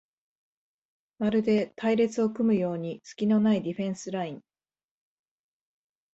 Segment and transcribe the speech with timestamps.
[1.19, 4.41] まるで隊列を組むようにすきのないディフェンスライン